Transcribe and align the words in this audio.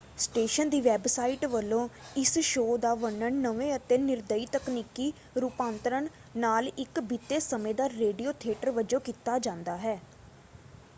Station 0.17 0.69
ਦੀ 0.69 0.79
website 0.81 1.43
ਵੱਲੋਂ 1.47 1.87
ਇਸ 2.15 2.37
ਸ਼ੋਅ 2.41 2.77
ਦਾ 2.79 2.93
ਵਰਣਨ 2.95 3.33
ਨਵੇਂ 3.41 3.75
ਅਤੇ 3.75 3.97
ਨਿਰਦਈ 3.99 4.45
ਤਕਨੀਕੀ 4.51 5.11
ਰੂਪਾਂਤਰਨ 5.37 6.07
ਨਾਲ 6.37 6.67
ਇੱਕ 6.69 6.99
ਬੀਤੇ 7.03 7.39
ਸਮੇਂ 7.41 7.73
ਦਾ 7.75 7.89
ਰੇਡੀਓ 7.89 8.31
ਥੀਏਟਰ” 8.39 8.71
ਵਜੋਂ 8.71 8.99
ਕੀਤਾ 9.01 9.37
ਜਾਂਦਾ 9.39 9.77
ਹੈ। 9.79 9.99